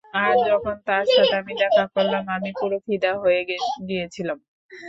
[0.19, 3.41] আর যখন তার সাথে আমি দেখা করলাম আমি পুরো ফিদা হয়ে
[3.87, 4.37] গিয়েছিলাম।